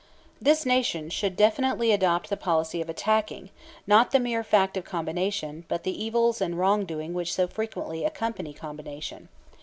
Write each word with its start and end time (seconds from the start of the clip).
This 0.41 0.65
Nation 0.65 1.11
should 1.11 1.35
definitely 1.37 1.91
adopt 1.91 2.31
the 2.31 2.35
policy 2.35 2.81
of 2.81 2.89
attacking, 2.89 3.51
not 3.85 4.09
the 4.09 4.19
mere 4.19 4.43
fact 4.43 4.75
of 4.75 4.83
combination, 4.83 5.63
but 5.67 5.83
the 5.83 6.03
evils 6.03 6.41
and 6.41 6.57
wrong 6.57 6.85
doing 6.85 7.13
which 7.13 7.31
so 7.35 7.45
frequently 7.47 8.03
accompany 8.03 8.51
combination. 8.51 9.29